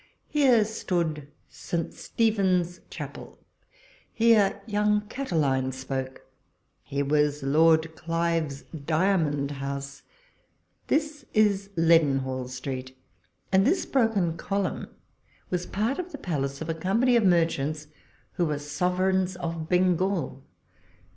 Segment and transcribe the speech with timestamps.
[0.25, 1.93] "Here stood St.
[1.93, 3.37] Stephen's Chapel;
[4.11, 6.23] here young Catiline spoke;
[6.81, 10.01] here was Lord Clive's diamond house;
[10.87, 12.97] this is Leadenhall Street,
[13.51, 14.87] and this brokenj column
[15.51, 17.85] was part of the palace of a company of merchants
[18.31, 20.43] who were sovereigns of Bengal